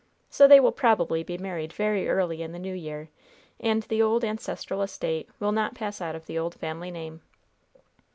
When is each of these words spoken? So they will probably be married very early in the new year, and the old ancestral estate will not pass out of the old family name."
So 0.31 0.47
they 0.47 0.59
will 0.59 0.71
probably 0.71 1.21
be 1.21 1.37
married 1.37 1.73
very 1.73 2.09
early 2.09 2.41
in 2.41 2.53
the 2.53 2.57
new 2.57 2.73
year, 2.73 3.09
and 3.59 3.83
the 3.83 4.01
old 4.01 4.23
ancestral 4.25 4.81
estate 4.81 5.29
will 5.39 5.51
not 5.51 5.75
pass 5.75 6.01
out 6.01 6.15
of 6.15 6.25
the 6.25 6.39
old 6.39 6.55
family 6.55 6.89
name." 6.89 7.21